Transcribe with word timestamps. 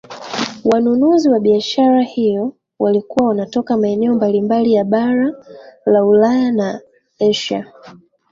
Wanunuzi 0.65 1.29
wa 1.29 1.39
biashara 1.39 2.01
hiyo 2.01 2.53
walikuwa 2.79 3.25
wanatoka 3.27 3.77
maeneo 3.77 4.15
mbalimbali 4.15 4.73
ya 4.73 4.83
bara 4.85 5.33
la 5.85 6.05
ulaya 6.05 6.51
na 6.51 6.81
asia 7.29 7.73